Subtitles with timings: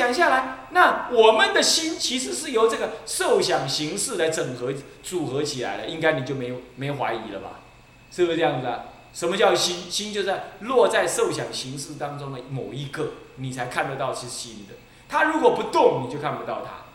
[0.00, 7.60] 讲下来，那我们的心其实是由这个受想形式来整合组合起来的，应该你就没有没怀疑了吧？
[8.10, 8.84] 是不是这样子啊？
[9.12, 9.90] 什么叫心？
[9.90, 14.76] 心就在落在受想形式当中的某一个，你才看得到是心的。
[15.06, 16.86] 它如果不动，你就看不到它。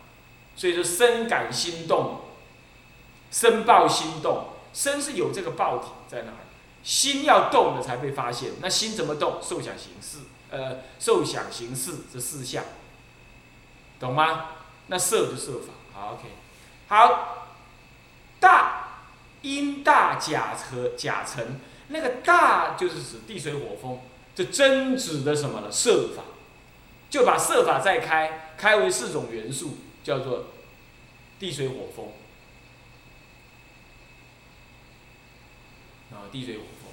[0.55, 2.21] 所以说，身感心动，
[3.29, 6.41] 身报心动，身是有这个报体在那儿，
[6.81, 8.51] 心要动了才被发现。
[8.61, 9.35] 那心怎么动？
[9.41, 12.63] 受想形式，呃，受想形式这四项，
[13.99, 14.45] 懂吗？
[14.87, 15.73] 那色就色法。
[15.93, 16.23] 好，OK，
[16.87, 17.47] 好，
[18.39, 18.87] 大
[19.41, 21.59] 阴大甲和甲辰。
[21.87, 23.99] 那个大就是指地水火风，
[24.33, 25.71] 这真指的什么呢？
[25.71, 26.23] 色法，
[27.09, 30.45] 就把色法再开，开为四种元素，叫做
[31.39, 32.07] 地水火风。
[36.11, 36.91] 啊，地水火风。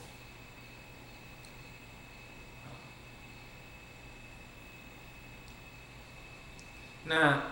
[7.04, 7.42] 那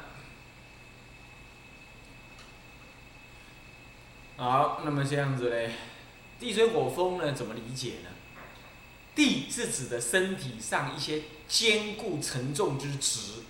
[4.37, 5.73] 好，那么这样子嘞。
[6.39, 7.33] 地水火风呢？
[7.33, 8.09] 怎么理解呢？
[9.15, 13.43] 地是指的身体上一些坚固沉重之质，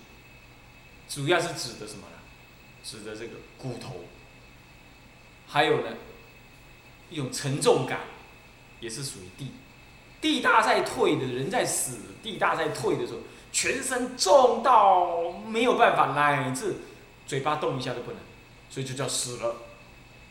[1.07, 2.17] 主要是指的什么呢？
[2.83, 4.03] 指的这个骨头，
[5.47, 5.95] 还有呢，
[7.09, 8.01] 一种沉重感，
[8.81, 9.51] 也是属于地。
[10.19, 13.19] 地大在退的人在死，地大在退的时候，
[13.51, 16.77] 全身重到没有办法，乃至
[17.27, 18.19] 嘴巴动一下都不能，
[18.69, 19.55] 所以就叫死了，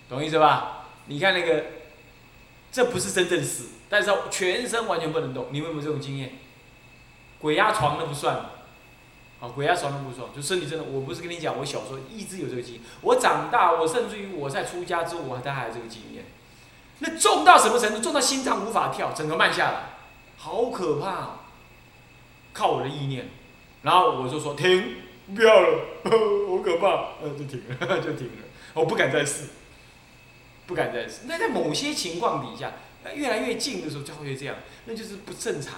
[0.08, 0.86] 懂意思吧？
[1.06, 1.64] 你看那个。
[2.72, 5.48] 这不是真正死，但是全身完全不能动。
[5.50, 6.34] 你有没有这种经验？
[7.40, 8.36] 鬼压床都不算，
[9.40, 10.84] 啊，鬼压床都不算，就身体真的。
[10.84, 12.82] 我不是跟你讲，我小时候一直有这个经验。
[13.00, 16.26] 我长大，我甚至于我在出家之后，我还还有这个经验。
[17.00, 18.00] 那重到什么程度？
[18.00, 19.80] 重到心脏无法跳，整个慢下来，
[20.36, 21.39] 好可怕。
[22.52, 23.28] 靠我的意念，
[23.82, 24.96] 然后我就说停，
[25.34, 26.86] 不要了， 好可怕，
[27.22, 29.44] 呃，就停了， 就停了，我不敢再试。
[30.66, 31.22] 不敢再试。
[31.24, 32.74] 那在某些情况底下，
[33.14, 35.74] 越来越近的时候就会这样，那就是不正常。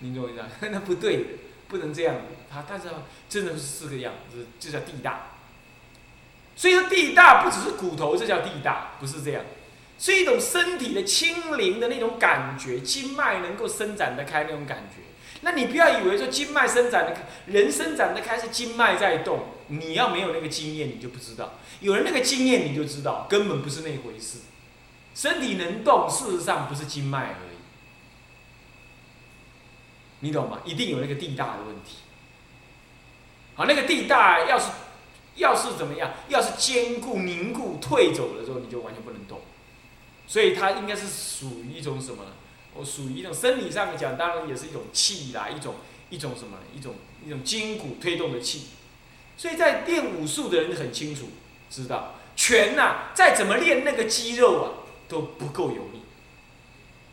[0.00, 0.42] 你懂我意思？
[0.68, 1.24] 那不对的，
[1.68, 2.16] 不能这样。
[2.50, 2.88] 他但是
[3.30, 5.30] 真的是这个样子，这叫地大。
[6.54, 9.42] 所以说地大不只是骨头，这叫地大，不是这样。
[9.98, 15.00] 是一种身体的轻灵的那种感觉，经脉能够伸展得开那种感觉。
[15.44, 17.14] 那你不要以为说经脉伸展的，
[17.46, 19.44] 人伸展的开是经脉在动。
[19.68, 21.52] 你要没有那个经验，你就不知道。
[21.80, 24.38] 有人那个经验，你就知道，根本不是那回事。
[25.14, 27.56] 身体能动，事实上不是经脉而已。
[30.20, 30.60] 你懂吗？
[30.64, 31.98] 一定有那个地大的问题。
[33.54, 34.70] 好，那个地大要是
[35.36, 36.10] 要是怎么样？
[36.28, 39.42] 要是坚固凝固退走了之后，你就完全不能动。
[40.26, 42.24] 所以它应该是属于一种什么？
[42.76, 45.76] 我属于一种生理上讲，当然也是一种气啦，一种
[46.10, 46.58] 一种什么？
[46.74, 48.66] 一种一种筋骨推动的气。
[49.36, 51.30] 所以在练武术的人很清楚
[51.70, 54.66] 知道，拳呐，再怎么练那个肌肉啊，
[55.08, 56.02] 都不够有力。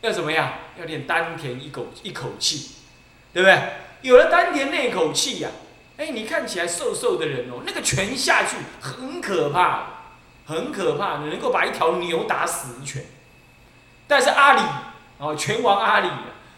[0.02, 0.54] 要怎么样？
[0.80, 2.72] 要练丹田一口一口气，
[3.32, 3.62] 对不对？
[4.02, 5.50] 有了丹田那口气呀，
[5.98, 10.14] 哎，你看起来瘦瘦的人哦，那个拳下去很可怕，
[10.48, 13.06] 很可怕，能够把一条牛打死一拳。
[14.08, 14.62] 但是阿里。
[15.22, 16.10] 哦，拳王阿里，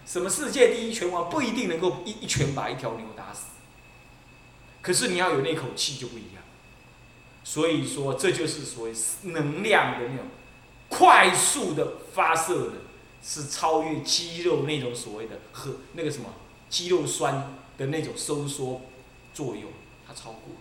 [0.05, 3.47] 什么世界第一拳王不一定能够一一拳把一条牛打死，
[4.81, 6.41] 可是你要有那口气就不一样。
[7.43, 8.93] 所以说，这就是所谓
[9.23, 10.27] 能量的那种
[10.87, 12.77] 快速的发射的，
[13.21, 16.29] 是超越肌肉那种所谓的和那个什么
[16.69, 18.79] 肌肉酸的那种收缩
[19.33, 19.69] 作用，
[20.07, 20.55] 它超过，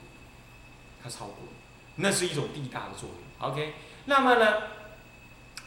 [1.01, 1.37] 它超过，
[1.95, 3.49] 那是一种地大的作用。
[3.49, 3.75] OK，
[4.07, 4.82] 那么呢？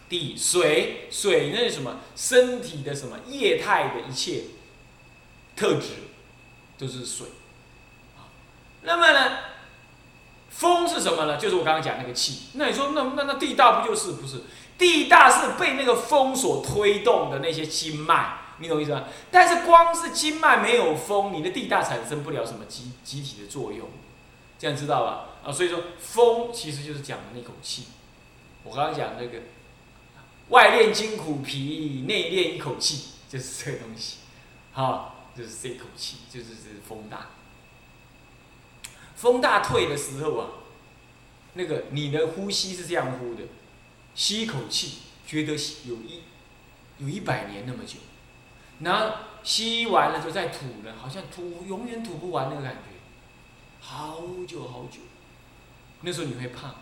[0.08, 2.00] 地水水那是什么？
[2.16, 4.44] 身体的什么液态的一切
[5.56, 5.88] 特质
[6.78, 7.28] 都是水。
[8.84, 9.38] 那么呢，
[10.50, 11.38] 风是什么呢？
[11.38, 12.50] 就是我刚刚讲那个气。
[12.54, 14.42] 那你说那那那地大不就是不是？
[14.78, 19.06] 地大是被那个风所推动的那些经脉，你懂意思吗？
[19.32, 23.90] 但是光是经脉没有风，你的地大产生不了什么集集体的作用，
[24.60, 25.50] 这样知道吧？
[25.50, 27.86] 啊，所以说风其实就是讲的那口气。
[28.64, 29.40] 我刚刚讲那个。
[30.50, 34.18] 外练筋骨皮，内练一口气， 就是这个东西，
[34.74, 37.30] 哈，就是这口气，就是这风大。
[39.16, 40.50] 风大退的时候啊，
[41.54, 43.44] 那个你的呼吸是这样呼的，
[44.14, 45.54] 吸一口气，觉得
[45.86, 46.22] 有一
[47.00, 47.98] 有一百年那么久，
[48.82, 52.82] 然后吸完了就再吐了，好像吐永远吐不完那个感觉，
[53.80, 55.00] 好久好久，
[56.02, 56.76] 那时候你会怕，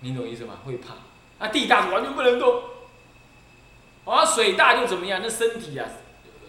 [0.00, 0.58] 你懂意思吗？
[0.64, 0.94] 会怕。
[1.38, 2.62] 那地大完全不能动，
[4.04, 5.20] 啊，水大就怎么样？
[5.22, 5.88] 那身体啊，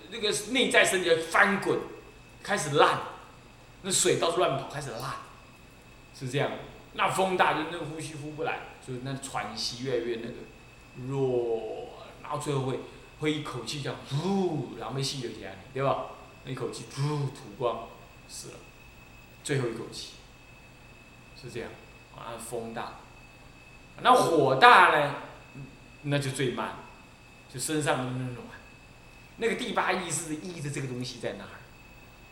[0.09, 1.79] 那个内在身体翻滚，
[2.41, 2.99] 开始烂，
[3.83, 5.13] 那水到处乱跑，开始烂，
[6.17, 6.51] 是这样。
[6.93, 12.79] 那风大就那个呼吸呼不来，就是那喘息越来越那个弱，然后最后会
[13.19, 16.05] 会一口气这样呼，然后没吸流起来，对吧？
[16.45, 17.87] 那一口气呼吐光，
[18.27, 18.55] 死了，
[19.43, 20.13] 最后一口气，
[21.39, 21.69] 是这样。
[22.17, 22.95] 啊，风大，
[24.01, 25.15] 那火大呢？
[26.03, 26.75] 那就最慢，
[27.53, 28.47] 就身上那暖。
[29.37, 31.59] 那个第八意识的意的这个东西在哪儿？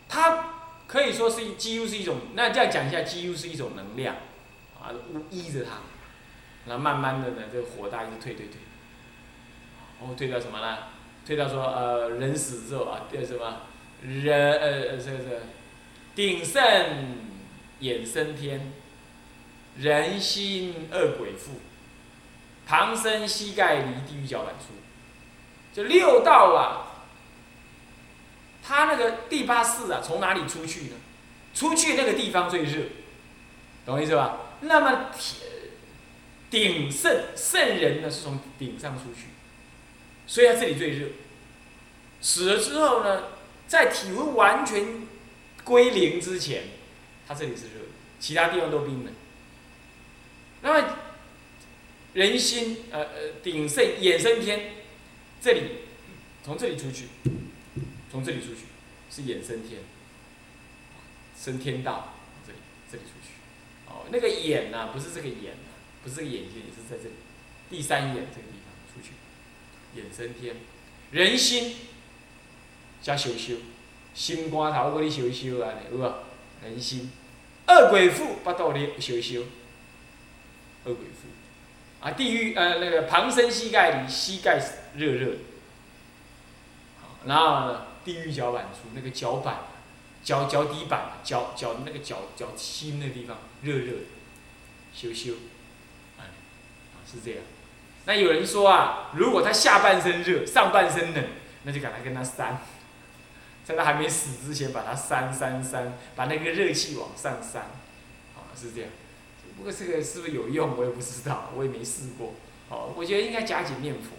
[0.10, 0.54] 它
[0.88, 4.16] 可以说是几乎是一种，那这样讲一下，几乎是一种能量。
[4.80, 4.94] 啊，
[5.32, 5.80] 依着它，
[6.68, 8.58] 然后慢慢的呢，这个火大一直退退退，
[10.00, 10.78] 哦，退到什么呢？
[11.26, 13.64] 退到说呃，人死之后啊，叫什么？
[14.02, 15.42] 人呃呃，这个这个
[16.16, 16.62] 鼎盛
[17.82, 18.72] 衍升天，
[19.80, 21.62] 人心恶鬼附，
[22.66, 24.74] 唐僧膝盖离地狱脚板出，
[25.74, 26.98] 就六道啊，
[28.64, 30.96] 他那个第八世啊，从哪里出去呢？
[31.54, 32.84] 出去那个地方最热，
[33.86, 34.38] 懂我意思吧？
[34.62, 35.12] 那么，
[36.50, 39.28] 鼎圣圣人呢是从顶上出去，
[40.26, 41.08] 所以他这里最热。
[42.20, 43.24] 死了之后呢，
[43.68, 45.08] 在体温完全
[45.64, 46.64] 归零之前，
[47.28, 47.86] 他这里是热，
[48.20, 49.14] 其他地方都冰冷。
[50.62, 50.98] 那么，
[52.14, 54.74] 人心呃呃鼎盛衍生天，
[55.42, 55.62] 这里
[56.44, 57.06] 从这里出去，
[58.12, 58.62] 从这里出去
[59.10, 59.82] 是衍生天，
[61.40, 62.16] 升天道，
[62.46, 62.58] 这里
[62.92, 63.34] 这里出去
[63.88, 64.08] 哦。
[64.12, 65.70] 那个眼呐，不是这个眼呐，
[66.04, 67.16] 不是这个眼睛，也是在这里，
[67.70, 69.14] 第三眼这个地方出去，
[70.00, 70.56] 衍生天，
[71.12, 71.76] 人心
[73.02, 73.58] 加修修，
[74.16, 76.14] 心肝头搁你修修啊，有无？
[76.64, 77.12] 人心，
[77.68, 79.44] 恶鬼附八道里修修，
[80.88, 81.28] 恶鬼附，
[82.00, 84.58] 啊，地狱呃那个旁生膝盖里膝盖
[84.96, 85.34] 热热，
[87.26, 89.60] 然后呢，地狱脚板处那个脚板。
[90.24, 94.04] 脚脚底板，脚脚那个脚脚心那地方热热的，
[94.94, 95.36] 羞羞，
[96.20, 96.26] 哎，
[97.10, 97.40] 是这样。
[98.04, 101.24] 那有人说啊，如果他下半身热，上半身冷，
[101.64, 102.60] 那就赶快跟他扇，
[103.64, 107.62] 在他还没死之前把他扇扇扇，把那个热气往上扇，
[108.36, 108.90] 啊，是这样。
[109.58, 112.36] 不过这个是不是有用，我也不知道，我也没试过。
[112.70, 114.12] 哦，我觉得应该加紧念佛，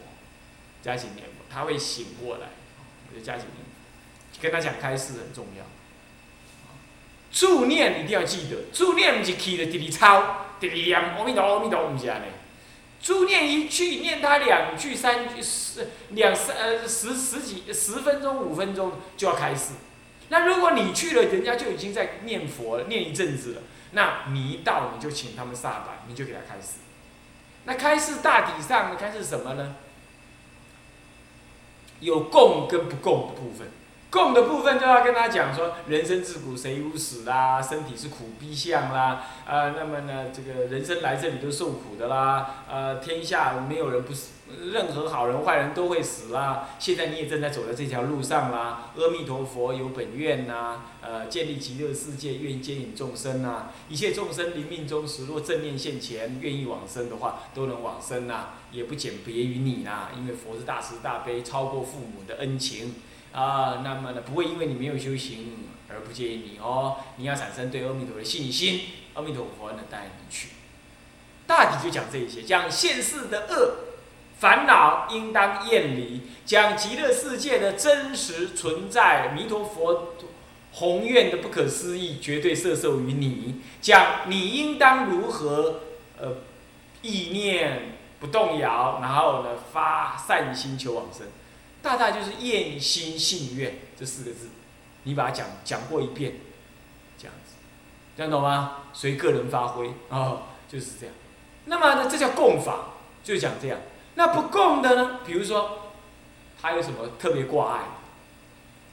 [0.83, 2.49] 加紧念佛，他会醒过来。
[3.07, 5.65] 我觉得加紧念佛，跟他讲开示很重要。
[7.31, 12.27] 助念一定要记得，助念不是去的直直抄，直直念阿弥陀阿弥陀，不是安尼。
[13.01, 19.75] 助念一句，念他两句、三句、十两三呃十十几十分钟、五分钟就要开始。
[20.31, 23.63] 那如果你去了，人家就已经在念佛了，念一阵子了。
[23.93, 26.79] 那你一到，你就请他们下板，你就给他开示。
[27.65, 29.75] 那开示大体上开示什么呢？
[32.01, 33.69] 有供跟不供的部分。
[34.11, 44.31] 供的部分就要跟他讲说，人生自古谁无死啦，身体是苦逼相啦，啊，那么呢，这个人生来这里都受苦的啦，呃，天下没有人不死，
[44.73, 46.71] 任何好人坏人都会死啦。
[46.79, 48.91] 现在你也正在走在这条路上啦。
[48.97, 53.71] 阿弥陀佛有本愿呐，呃，建立极乐世界，愿接引众生呐。
[53.89, 62.95] 一切众生临命终时，若正念现前，愿意往生的话，都能往生呐，也不减别于你呐，因为佛是大慈大悲，超过父母的恩情。
[63.31, 66.97] 啊，那么呢，不会因为你没有修行而不介意你哦。
[67.17, 68.81] 你要产生对阿弥陀佛的信心，
[69.15, 70.49] 阿弥陀佛能带你去。
[71.47, 73.88] 大体就讲这一些，讲现世的恶
[74.39, 80.15] 烦恼应当厌离，讲极乐世界的真实存在，弥陀佛
[80.73, 83.63] 宏愿的不可思议，绝对摄受于你。
[83.81, 85.81] 讲你应当如何
[86.19, 86.37] 呃
[87.03, 91.27] 意念不动摇，然后呢发善心求往生。
[91.83, 94.49] 大大就是厌心信愿这四个字，
[95.05, 96.35] 你把它讲讲过一遍，
[97.17, 97.55] 这样子，
[98.17, 98.83] 这样懂吗？
[98.93, 101.15] 随个人发挥啊，就是这样。
[101.65, 103.79] 那么呢，这叫供法，就讲这样。
[104.19, 105.21] 那不供的呢？
[105.25, 105.93] 比如说，
[106.61, 107.83] 他有什么特别挂碍，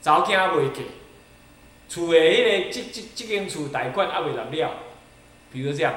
[0.00, 0.86] 早间未给，
[1.88, 4.70] 厝的迄个这这这间厝贷款还未拿了，
[5.52, 5.94] 比如这样，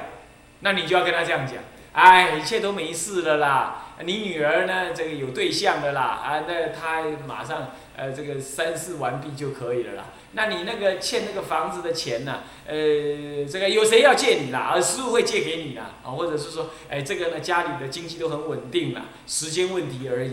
[0.62, 1.58] 那你就要跟他这样讲，
[1.92, 3.79] 哎，一切都没事了啦。
[4.02, 4.94] 你女儿呢？
[4.94, 10.06] 这个有对象的啦，啊，那她马上呃这个三事完毕就可以了啦。
[10.32, 12.40] 那你那个欠那个房子的钱呢？
[12.66, 14.70] 呃，这个有谁要借你啦？
[14.72, 20.30] 而师傅会借给你啦，啊，或者是说，哎，这个呢家里的经济都很稳定啦，时间问题而已。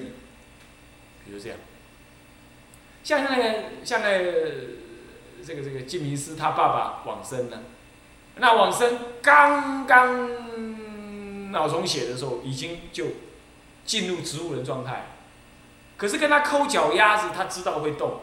[1.26, 1.58] 比如这样，
[3.04, 4.32] 像那个像那个
[5.46, 7.64] 这个这个金明师他爸爸往生了，
[8.38, 13.08] 那往生刚刚脑充血的时候，已经就。
[13.88, 15.08] 进入植物人状态，
[15.98, 18.20] 可是跟他抠脚丫子，他知道会动，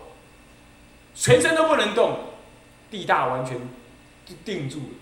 [1.14, 2.26] 全身都不能动，
[2.90, 3.58] 地大完全
[4.44, 4.94] 定住了，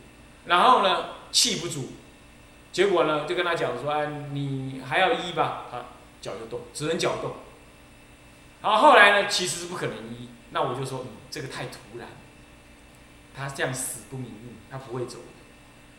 [0.46, 1.90] 然后呢气不足，
[2.72, 5.64] 结果呢就跟他讲说，哎，你还要医吧？
[5.70, 5.84] 他
[6.20, 7.32] 脚就动，只能脚动。
[8.62, 12.06] 然后后来呢，其实是不可能医，那我就说，嗯，这个太突然，
[13.36, 15.42] 他这样死不瞑目，他不会走的，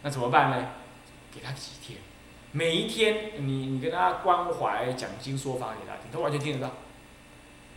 [0.03, 0.69] 那怎么办呢？
[1.33, 1.99] 给他几天，
[2.53, 6.73] 每一天你你跟他关怀讲经说法给他听，他完全听得到。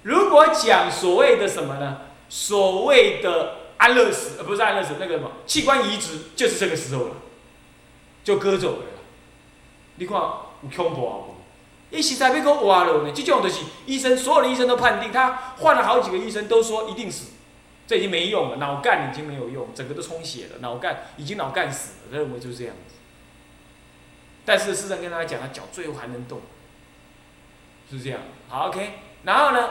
[0.02, 2.02] 如果讲所谓的什么呢？
[2.28, 7.14] 所谓的安乐死，呃，不是安乐死，那个什么器官移植，就是这个时候了，
[8.22, 8.84] 就割走了。
[9.96, 11.14] 你看有恐怖啊！
[11.88, 17.30] 一实在被给挖了呢，这种就是医生，所有的医生都判定他换了好几个医生都说一定死，
[17.86, 22.95] 这已经没用了，脑干已经没有用，整个都充血了，脑干已经脑干死了，认为就是这样子。
[24.46, 26.40] 但是事实上跟大家讲，他脚最后还能动，
[27.90, 28.20] 是这样。
[28.48, 28.92] 好，OK，
[29.24, 29.68] 然后呢？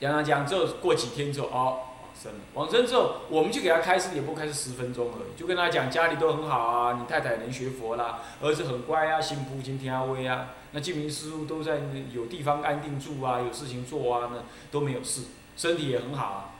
[0.00, 2.38] 讲讲讲之后，过几天之后，哦，往生了。
[2.54, 11.80] 往生之后，我们就给他开示，也不开示十分钟而已，就跟他讲家里都很好啊，你太太能学佛啦，儿子很乖啊，新妇今天阿威啊，那净明师傅都在
[12.12, 14.38] 有地方安定住啊，有事情做啊，那
[14.70, 15.22] 都没有事，
[15.56, 16.50] 身体也很好啊。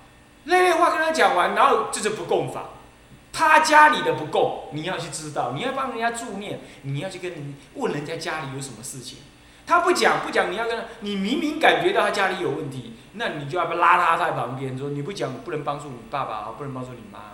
[0.44, 2.68] 那类话跟他讲完，然后这就不供法，
[3.34, 9.18] 他家里的不够，你要去知道，你要帮人家助念，你要去跟问人家家里有什么事情。
[9.66, 17.32] 他不讲不讲，你要跟他，你明明感觉到他家里有问题，那你就要拉他在旁边说，你不讲不能帮助你爸爸，不能帮助你妈。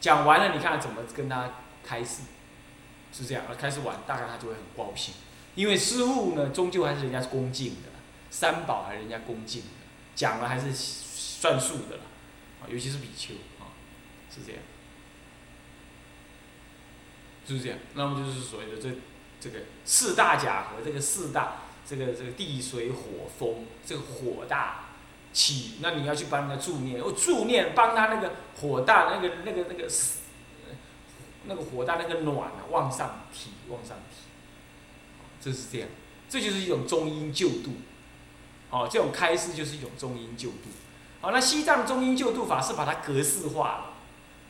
[0.00, 1.50] 讲完了，你看怎么跟他
[1.84, 2.22] 开始，
[3.12, 5.14] 是这样，开始玩，大概他就会很高兴，
[5.54, 7.90] 因为师傅呢，终究还是人家是恭敬的，
[8.30, 9.68] 三宝还是人家恭敬的，
[10.14, 12.02] 讲了还是算数的了，
[12.62, 13.74] 啊，尤其是比丘啊，
[14.30, 14.60] 是这样，
[17.44, 18.88] 就是这样，那么就是所谓的这。
[19.42, 24.90] 这个四大假和这个四大，这个这个地水火风，这个火大
[25.32, 29.88] 起，那你要去帮他助念，哦助念帮他那个火大那个那个那个，
[31.46, 35.88] 那个火大那个暖啊往上提往上提，就是这样，
[36.28, 37.72] 这就是一种中阴救度，
[38.70, 40.70] 哦这种开示就是一种中阴救度，
[41.20, 43.91] 好那西藏中阴救度法是把它格式化了。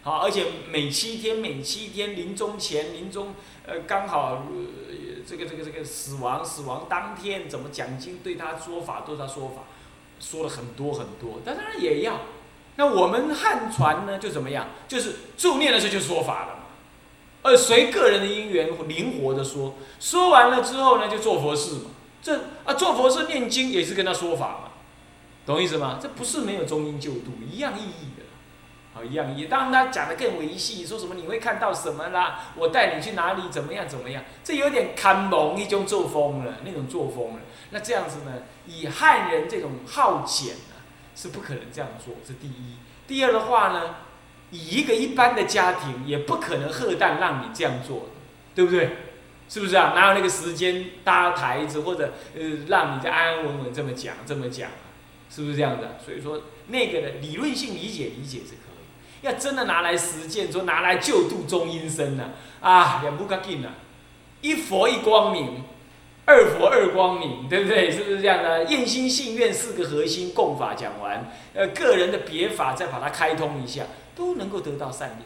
[0.03, 9.63] 好，而且每七天，每七天临终前，临终，呃，刚好，呃这个这个这个死亡，死亡当天怎么讲经，对他说法，对他说法，
[10.19, 11.41] 说了很多很多。
[11.45, 12.23] 当然也要，
[12.75, 14.67] 那我们汉传呢，就怎么样？
[14.89, 16.63] 就是助念的时候就说法了嘛，
[17.43, 21.91] 呃，随个人的因缘灵活的说，说完了之后呢，就做佛事嘛。
[22.21, 24.71] 这啊，做佛事念经也是跟他说法嘛，
[25.47, 26.01] 懂意思吗？
[26.03, 28.12] 这不是没有中阴救度，一样意义
[29.05, 32.53] 一样，也当他讲的更维系，说什么你会看到什么啦？
[32.57, 33.43] 我带你去哪里？
[33.51, 33.89] 怎么样？
[33.89, 34.23] 怎么样？
[34.45, 37.41] 这有点看蒙一种作风了，那种作风了。
[37.71, 38.33] 那这样子呢？
[38.67, 40.77] 以汉人这种好简呢，
[41.17, 42.15] 是不可能这样做。
[42.27, 42.77] 这第一。
[43.07, 43.97] 第二的话呢，
[44.51, 48.11] 以一个一般的家庭，也不可能贺诞让你这样做，
[48.55, 48.97] 对不对？
[49.49, 49.93] 是不是啊？
[49.95, 54.89] 哪有那个时间搭台子，或者呃，让你再安安稳稳这么讲，这么讲啊，
[55.29, 55.99] 是不是这样的？
[56.03, 58.72] 所以说，那个的理论性理解理解这个。
[59.23, 62.31] 要真的拿来实践，说拿来救度中阴身呢？
[62.61, 63.71] 啊，两不干净了，
[64.41, 65.63] 一佛一光明，
[66.27, 67.91] 二佛二光明，对不对？
[67.91, 68.65] 是不是这样的？
[68.65, 75.23] 愿心信愿四个核心共法讲完，呃，个人的别法再把它开通一下，都能够得到善利。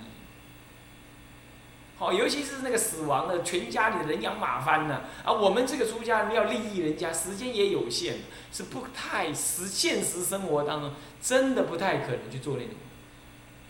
[1.99, 5.01] 好，尤其是那个死亡的，全家里人仰马翻呢。
[5.25, 8.17] 啊，我们这个出家人要利益人家，时间也有限，
[8.53, 12.75] 是不太实现实生活当中真的不太可能去做那种。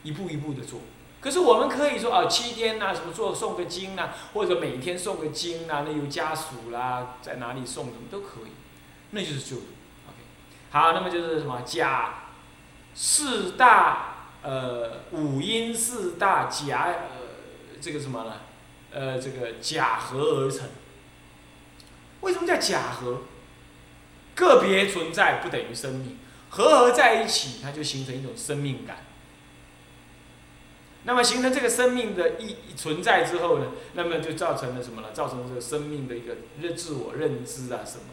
[0.06, 0.80] 一步一步的做，
[1.20, 8.52] 可是我们可以说啊，七天呐，什么做送个经呐，或者每天送个经呐，那有家属啦，在哪里送什么都可以，
[9.10, 9.66] 那就是救度。
[10.06, 10.18] OK，
[10.70, 12.26] 好，那么就是什么甲
[12.94, 18.34] 四大呃五音四大假呃这个什么呢？
[18.92, 20.68] 呃这个假合而成。
[22.20, 23.22] 为什么叫假合？
[24.36, 26.18] 个别存在不等于生命，
[26.50, 28.98] 合合在一起，它就形成一种生命感。
[31.08, 35.12] 那么形成这个生命的意存在之后呢，那么就造成了什么呢？
[35.12, 38.06] 造成这个生命的一个认自我认知啊什么，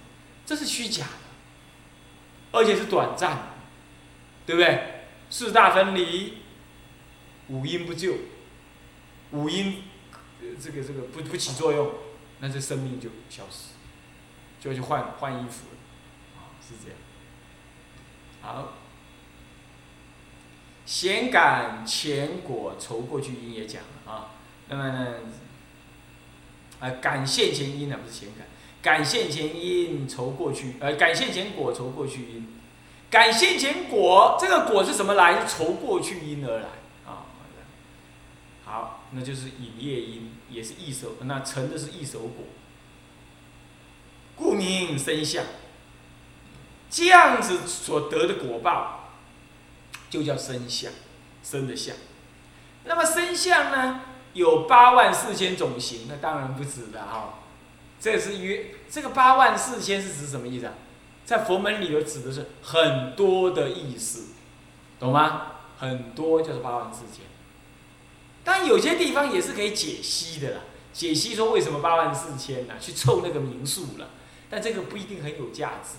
[0.45, 3.43] 这是虚假的，而且是短暂的，
[4.45, 5.07] 对不对？
[5.31, 6.37] 四大分离，
[7.47, 8.13] 五阴不救，
[9.31, 9.85] 五阴
[10.61, 11.91] 这个这个不不起作用，
[12.41, 13.69] 那这生命就消失，
[14.61, 16.97] 就要去换换衣服了，啊，是这样，
[18.41, 18.82] 好。
[20.85, 24.31] 咸感前果愁过去因也讲了啊，
[24.67, 25.15] 那么呢，
[26.79, 28.47] 呃，感现前因呢不是咸感，
[28.81, 32.47] 感现前因愁过去，呃，感现前果愁过去因，
[33.09, 35.41] 感现前果，这个果是什么来？
[35.41, 36.67] 是从过去因而来
[37.05, 37.25] 啊。
[38.65, 42.45] 好，那就是引业因，也是一手，那成的是一手果，
[44.35, 45.45] 故名生相。
[46.89, 49.02] 这样子所得的果报，
[50.13, 50.91] 就叫生相，
[51.41, 51.95] 生的相。
[52.83, 54.01] 那么生相呢，
[54.33, 57.39] 有八万四千种形，那当然不止的哈。
[57.99, 60.73] 这是约这个八万四千是指什么意思啊？
[61.25, 64.25] 在佛门里头指的是很多的意思，
[64.99, 65.47] 懂吗？
[65.79, 67.25] 很多就是八万四千。
[68.43, 70.61] 但有些地方也是可以解析的啦，
[70.93, 72.75] 解析说为什么八万四千呢？
[72.79, 74.09] 去凑那个名数了，
[74.47, 75.97] 但这个不一定很有价值，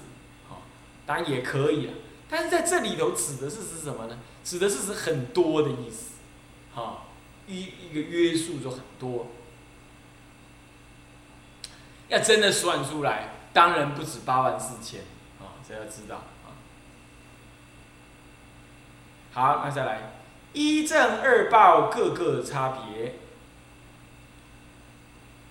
[0.51, 0.63] 哦，
[1.05, 1.93] 当然也可以了。
[2.35, 4.19] 但是在这里头指的是指什么呢？
[4.43, 6.15] 指的是指很多的意思，
[6.73, 7.07] 好，
[7.47, 9.29] 一一个约束就很多。
[12.09, 15.03] 要真的算出来，当然不止八万四千。
[15.39, 16.59] 啊这要知道啊。
[19.33, 20.01] 好，那再来，
[20.55, 23.15] 一正二报各个差别。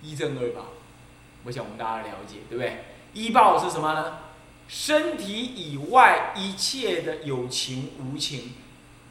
[0.02, 0.66] 一正二报，
[1.44, 2.84] 我想我们大家了解，对不对？
[3.14, 4.18] 一报是什么呢？
[4.68, 8.52] 身体以外一切的有情无情，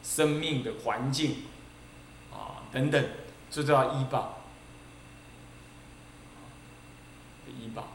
[0.02, 1.36] 生命的环境，
[2.32, 3.04] 啊等等，
[3.50, 4.40] 这叫一报。
[7.46, 7.88] 一报。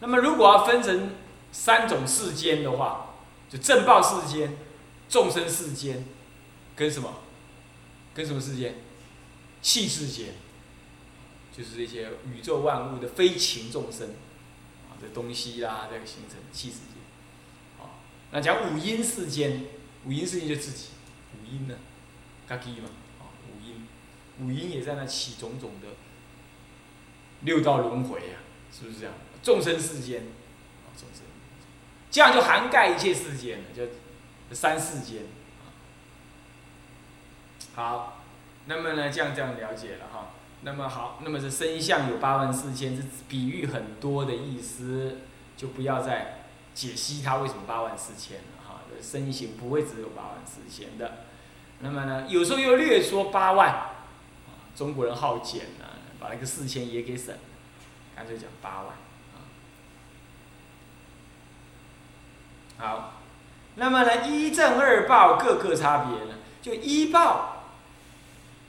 [0.00, 1.10] 那么，如果要分成
[1.52, 3.14] 三种世间的话，
[3.50, 4.56] 就正报世间、
[5.08, 6.04] 众生世间，
[6.74, 7.14] 跟什么？
[8.14, 8.76] 跟什么世间？
[9.60, 10.34] 气世间，
[11.56, 14.10] 就是这些宇宙万物的非情众生
[15.00, 16.98] 的，东西啦，这个形成气世间。
[17.78, 18.00] 好，
[18.30, 19.64] 那讲五阴世间，
[20.04, 20.88] 五阴世间就自己，
[21.34, 21.74] 五阴呢，
[22.46, 22.88] 嘎基嘛，
[23.20, 23.86] 啊，五阴，
[24.40, 25.88] 五阴也在那起种种的
[27.42, 28.38] 六道轮回呀，
[28.72, 29.14] 是不是这样？
[29.42, 31.22] 众生世间，啊众生，
[32.10, 33.86] 这样就涵盖一切世间了，就
[34.54, 35.22] 三世间。
[37.74, 38.24] 好，
[38.66, 40.30] 那么呢，这样这样了解了哈。
[40.62, 45.18] 那么好，那么这身相有八万四千，是比喻很多的意思，
[45.56, 46.42] 就不要再
[46.74, 48.80] 解析它为什么八万四千了哈。
[48.90, 51.24] 这身形不会只有八万四千的。
[51.80, 53.90] 那么呢，有时候又略说八万，
[54.74, 55.84] 中国人好简呢，
[56.18, 57.40] 把那个四千也给省了，
[58.16, 58.96] 干脆讲八万。
[62.78, 63.14] 好，
[63.76, 66.34] 那么呢，一正二报各个差别呢？
[66.60, 67.64] 就一报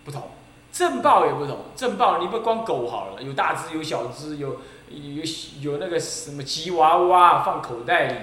[0.05, 0.31] 不同，
[0.71, 1.65] 正报也不同。
[1.75, 5.23] 正报你不光狗好了，有大只有小只，有有
[5.61, 8.15] 有那个什么吉娃娃放口袋里，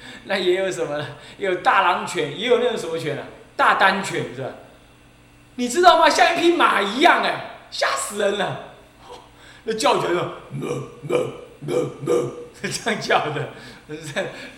[0.24, 1.04] 那也有什么？
[1.38, 3.24] 有大狼犬，也有那种什么犬啊？
[3.56, 4.48] 大丹犬是吧？
[5.56, 6.08] 你知道吗？
[6.08, 8.60] 像一匹马一样哎，吓死人了！
[9.64, 10.68] 那叫起来了，哞
[11.08, 11.30] 哞
[11.66, 13.48] 哞哞，是这样叫的。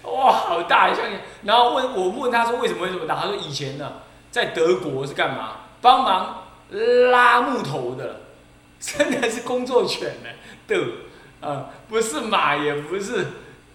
[0.02, 0.92] 哇，好大！
[0.92, 1.04] 像，
[1.44, 3.14] 然后问我问他说为什么会这么大？
[3.14, 3.92] 他说以前呢，
[4.30, 5.52] 在德国是干嘛？
[5.80, 6.37] 帮忙
[6.70, 8.20] 拉木头的，
[8.78, 10.28] 真的是工作犬呢，
[10.68, 13.26] 的，啊，不是马，也不是，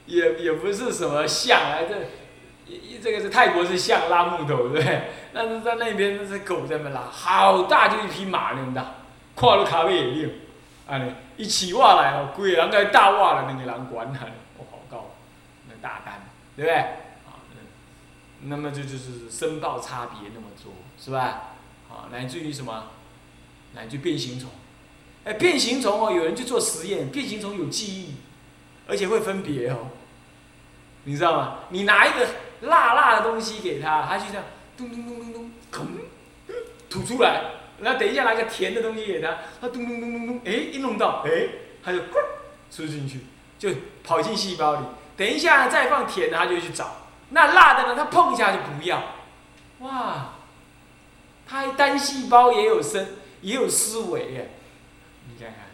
[0.06, 1.96] 也也不是什么象啊，这，
[3.02, 5.10] 这个是泰国是象拉木头，对不对？
[5.34, 8.96] 但是在那边那是狗在那拉，好大，就一匹马那么大，
[9.36, 10.30] 跨了咖啡也溜，
[10.88, 11.02] 啊，
[11.38, 15.12] 一起挖来哦，贵人家大挖了，那个人管他呢，哦好高，
[15.68, 15.74] 那。
[15.82, 16.24] 大单，
[16.56, 16.78] 对不对？
[16.78, 17.36] 啊，
[18.44, 21.50] 那么这就是申报差别那么多，是吧？
[21.94, 22.86] 啊，乃至于什么？
[23.76, 24.50] 乃至变形虫。
[25.26, 28.16] 哎，变形虫哦，有人去做实验，变形虫有记忆，
[28.88, 29.88] 而且会分别哦。
[31.06, 31.60] 你知道吗？
[31.70, 32.28] 你拿一个
[32.62, 34.44] 辣辣的东西给他，他就这样
[34.76, 35.86] 咚咚咚咚咚，吭，
[36.90, 37.42] 吐出来。
[37.80, 41.32] 然后等一下拿个甜的东西给他，他咚咚咚咚咚，哎，一弄到，哎，
[41.84, 42.16] 他就 咕
[42.70, 43.22] 吃进去，
[43.58, 43.70] 就
[44.04, 44.80] 跑进细胞里。
[45.18, 46.98] 等一下，再放甜的，他就去找。
[47.30, 47.96] 那辣的呢？
[47.96, 49.02] 他碰一下就不要。
[49.80, 50.33] 哇，
[51.48, 53.08] 他单细胞也有生，
[53.42, 54.52] 也有思维耶。
[55.28, 55.68] 你看看，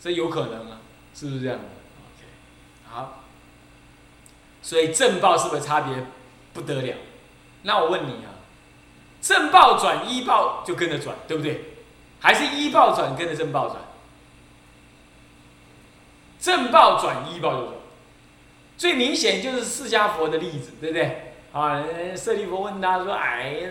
[0.00, 0.80] 这有可能啊，
[1.14, 2.26] 是不是这样？OK，
[2.90, 3.24] 好。
[4.62, 6.06] 所以正报是不是差别
[6.52, 6.96] 不得了？
[7.62, 8.32] 那我问你啊，
[9.20, 11.74] 正报转一报就跟着转，对不对？
[12.20, 13.82] 还是一报转跟着正报转？
[16.40, 17.74] 正报转一报就转。
[18.76, 21.34] 最明显就是释迦佛的例子，对不对？
[21.52, 21.84] 啊，
[22.16, 23.70] 舍利弗问他说：“哎呀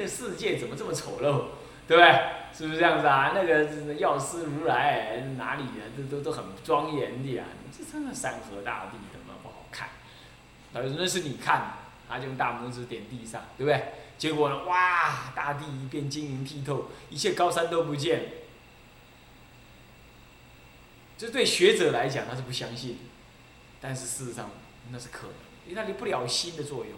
[0.00, 1.44] 这，世界怎么这么丑陋，
[1.86, 2.30] 对不对？
[2.52, 3.32] 是不是这样子啊？
[3.34, 5.84] 那个药师如来哪里啊？
[5.96, 9.90] 这都都很庄严的呀，这真的山河大地怎么不好看？
[10.72, 11.74] 他说那是你看，
[12.08, 13.92] 他就用大拇指点地上，对不对？
[14.16, 18.32] 结果呢，哇，大地一片晶莹剔透，一切高山都不见。
[21.18, 22.98] 这对学者来讲，他是不相信。”
[23.82, 24.50] 但是事实上
[24.90, 25.34] 那是可能，
[25.66, 26.94] 因为它离不了心的作用。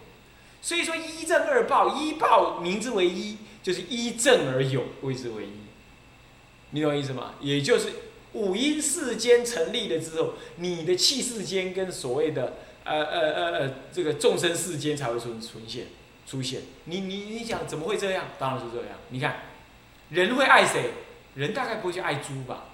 [0.63, 5.51] 所以说一正二报，一报名之为一，就是一正而有，谓之为一。
[6.71, 7.35] 你懂我意思吗？
[7.41, 7.89] 也就是
[8.33, 15.89] 五阴世间成立了之后，你的气世间跟所谓的呃呃呃呃这个众生世间才会存存现
[16.27, 16.63] 出现。
[16.85, 18.27] 你你你想怎么会这样？
[18.39, 18.99] 当然是这样。
[19.11, 19.43] 你看，
[20.11, 20.93] 人会爱谁？
[21.35, 22.67] 人大概不会去爱猪吧？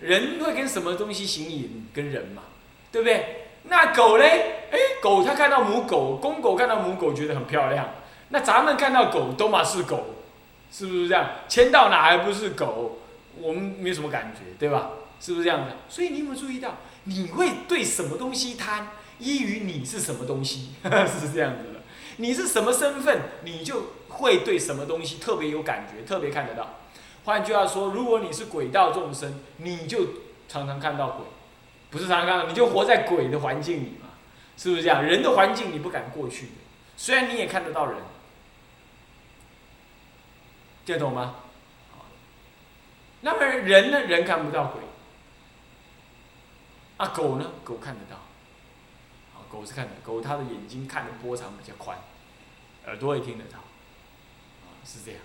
[0.00, 1.86] 人会跟什么东西行淫？
[1.94, 2.42] 跟人嘛，
[2.90, 3.46] 对不对？
[3.62, 4.57] 那狗嘞？
[4.70, 7.88] 哎，狗它看到母狗，公狗看到母狗觉得很漂亮。
[8.30, 10.04] 那咱们看到狗都嘛是狗，
[10.70, 11.30] 是不是这样？
[11.48, 12.98] 牵到哪还不是狗？
[13.40, 14.90] 我们没什么感觉，对吧？
[15.20, 15.76] 是不是这样的？
[15.88, 21.80] 所以你有没有注意到，你会对什么东西贪，依于你是什么东西， 是这样子的。
[22.16, 26.74] 你是什么身份，你就会对什么东西特别有感觉，特别看得到。
[27.24, 30.00] 换句话说，如果你是鬼道众生，你就
[30.48, 31.24] 常常看到鬼，
[31.90, 33.92] 不是常常看到，你就活在鬼的环境里，
[34.58, 35.02] 是不是这样？
[35.02, 36.48] 人的环境你不敢过去，
[36.96, 37.96] 虽然你也看得到人，
[40.84, 41.36] 听得懂吗？
[43.20, 44.00] 那么人呢？
[44.00, 44.82] 人看不到鬼。
[46.96, 47.52] 啊，狗呢？
[47.62, 48.16] 狗看得到。
[49.36, 51.96] 啊，狗是看的，狗它的眼睛看的波长比较宽，
[52.86, 53.58] 耳朵也听得到。
[53.58, 55.20] 啊，是这样。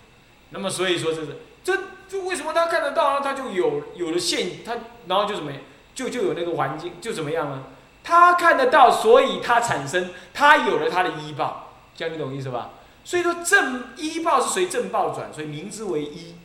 [0.51, 1.75] 那么所以说这是，这
[2.07, 3.21] 就为什么它看得到呢？
[3.23, 4.75] 它就有有了现，它
[5.07, 5.51] 然后就怎么，
[5.95, 7.63] 就就有那个环境，就怎么样呢？
[8.03, 12.71] 他看得到，所以他产生，他有了他的医报，这样你懂意思吧？
[13.05, 16.35] 所以说正医报是随正报转，所以名之为医。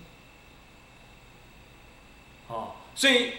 [2.47, 3.33] 哦，所以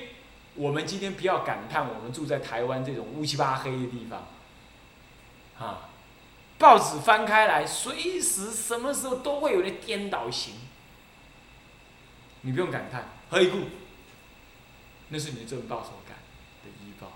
[0.55, 4.27] 我们今天不要感叹我们住在台湾这种乌七八黑的地方，
[5.57, 5.89] 啊，
[6.57, 10.53] 报纸翻开来，随时什么时候都会有人颠倒行，
[12.41, 13.61] 你不用感叹，何以故？
[15.09, 16.17] 那是你的正报所感
[16.63, 17.07] 的依报，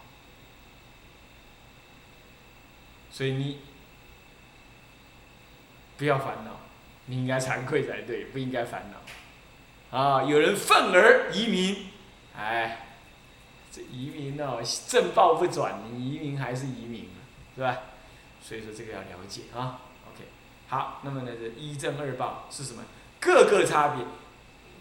[3.13, 3.60] 所以你
[5.97, 6.60] 不要烦恼，
[7.06, 9.97] 你应该惭愧才对，不应该烦恼。
[9.97, 11.89] 啊，有人愤而移民，
[12.36, 12.88] 哎，
[13.71, 17.10] 这移民哦，正报不转，你移民还是移民
[17.56, 17.78] 是吧？
[18.41, 19.82] 所以说这个要了解啊。
[20.12, 20.23] OK，
[20.69, 22.84] 好，那么呢，这一正二报是什么？
[23.19, 24.04] 各个差别，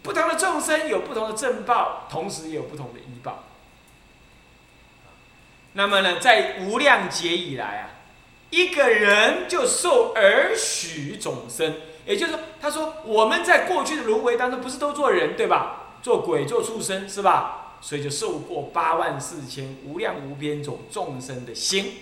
[0.01, 3.43] 不同的众生有不同的正报，同时也有不同的依报。
[5.73, 7.89] 那么呢，在无量劫以来啊，
[8.53, 11.73] 一个人就受儿许种生。
[12.05, 15.95] 也就是说，他说我们在过去的轮回当中，不是都做人对吧？
[16.03, 17.77] 做鬼、做畜生是吧？
[17.81, 21.93] 所以就受过八万四千无量无边种众生的心，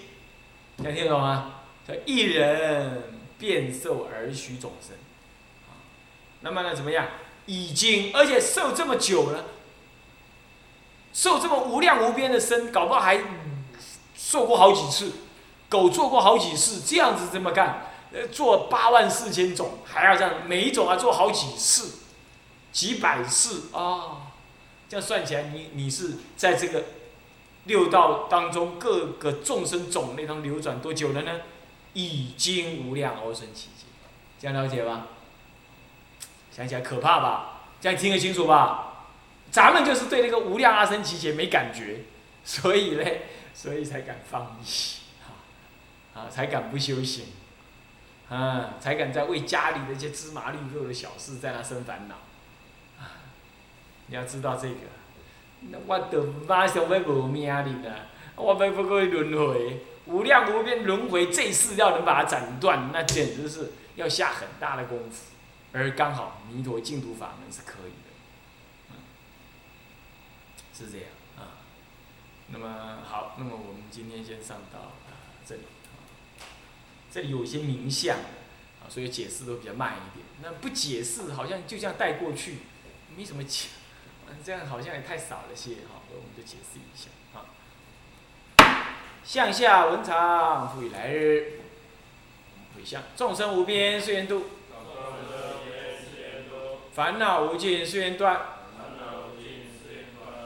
[0.78, 1.62] 能听懂吗？
[1.88, 3.04] 叫一人
[3.40, 4.98] 便受而许种生。
[6.42, 7.08] 那么呢，怎么样？
[7.46, 9.46] 已经而且受这么久了，
[11.14, 13.20] 受这么无量无边的生，搞不好还
[14.16, 15.12] 受过好几次，
[15.72, 17.88] 狗做过好几次，这样子这么干。
[18.14, 22.00] 呃，做八万四千种，还要这样，每一种啊做好几次，
[22.74, 24.28] 几百次啊，
[24.90, 26.84] 这样算起来，你你是在这个
[27.64, 31.40] 六道当中各个众生种类当中流转多久了呢？
[31.94, 33.86] 已经无量欧生奇劫，
[34.42, 35.08] 这样了解吧？
[36.54, 37.62] 想起来可怕吧？
[37.80, 39.08] 这样听得清楚吧？
[39.50, 42.02] 咱们就是对那个无量阿僧祇劫没感觉，
[42.44, 45.01] 所以嘞，所以才敢放逸，
[46.14, 47.26] 啊，才敢不修行。
[48.30, 52.16] 啊，才敢在为家里的一些芝麻绿豆的小事在那生烦恼。
[52.98, 53.20] 啊，
[54.08, 54.76] 你要知道这个，
[55.70, 58.06] 那我都马上要无命哩啦！
[58.38, 65.34] 我要不过轮回，无量无边轮回，这事要能把它斩断，那简直是要下很大的功夫。
[65.74, 68.96] 而刚好弥陀净土法门是可以的，
[70.74, 71.60] 是这样啊。
[72.48, 74.94] 那么好，那么我们今天先上到
[75.46, 75.62] 这里。
[77.12, 80.26] 这里有一些名相，啊，所以解释都比较慢一点。
[80.42, 82.60] 那不解释，好像就这样带过去，
[83.18, 83.68] 没什么讲，
[84.46, 87.44] 这样好像也太少了些，哈，我们就解释一下，啊。
[89.26, 91.60] 向下文长，复以来日，
[92.76, 94.46] 回向众生无边誓愿度，
[96.94, 98.40] 烦恼无尽誓愿断，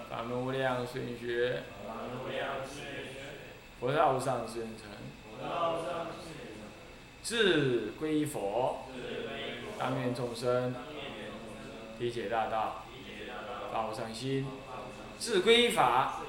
[0.10, 1.64] 法门无量誓愿学，
[3.80, 4.88] 佛道无上誓愿成。
[7.26, 8.86] 自归佛，
[9.80, 10.76] 当愿众生
[11.98, 12.86] 理解大道，
[13.74, 14.46] 发无上心；
[15.20, 16.22] 智归法，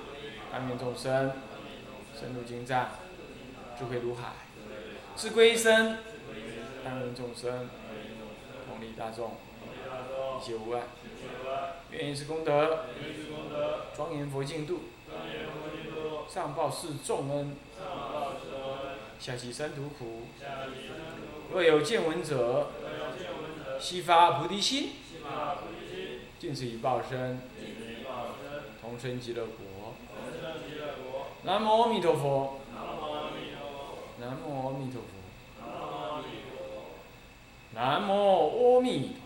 [0.51, 1.33] 当愿众生
[2.19, 2.89] 深入经藏，
[3.79, 4.31] 智慧如海；
[5.15, 5.99] 智归身，
[6.83, 7.69] 当愿众生
[8.67, 9.37] 同理大众，
[10.41, 10.85] 一切无碍。
[11.91, 12.87] 愿以是功德，
[13.95, 14.81] 庄严佛净土，
[16.27, 17.55] 上报四重恩。
[19.19, 20.29] 下济三途苦。
[21.53, 22.71] 若有见闻者，
[23.81, 24.91] 悉发菩提心，
[26.39, 27.41] 尽此一报身，
[28.81, 29.95] 同生极乐国。
[31.43, 32.61] 南无阿弥陀佛。
[34.19, 35.07] 南无阿弥陀佛。
[37.75, 39.26] 南无阿弥陀。